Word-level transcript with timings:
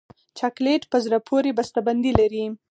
چاکلېټ 0.37 0.81
په 0.91 0.97
زړه 1.05 1.17
پورې 1.27 1.51
بسته 1.57 1.79
بندي 1.87 2.11
لري. 2.19 2.45